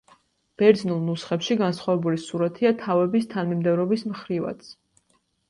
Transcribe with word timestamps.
ბერძნულ 0.61 1.03
ნუსხებში 1.09 1.57
განსხვავებული 1.59 2.23
სურათია 2.23 2.73
თავების 2.81 3.29
თანმიმდევრობის 3.35 4.09
მხრივაც. 4.15 4.75